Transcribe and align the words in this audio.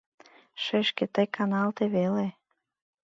—Шешке, 0.63 1.05
тый 1.13 1.27
каналте 1.35 1.85
веле. 1.95 2.27